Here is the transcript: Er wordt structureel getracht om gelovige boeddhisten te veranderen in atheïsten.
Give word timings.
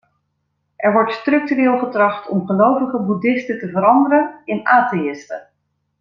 Er 0.75 0.93
wordt 0.93 1.13
structureel 1.13 1.77
getracht 1.77 2.27
om 2.27 2.45
gelovige 2.47 2.97
boeddhisten 2.99 3.59
te 3.59 3.69
veranderen 3.69 4.39
in 4.45 4.65
atheïsten. 4.67 5.47